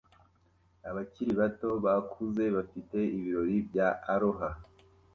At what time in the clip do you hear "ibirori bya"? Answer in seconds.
3.17-3.87